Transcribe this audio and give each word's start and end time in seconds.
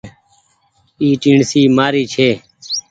اي 1.01 1.07
ٽيڻسي 1.21 1.61
مآري 1.77 2.03
ڇي۔ 2.13 2.29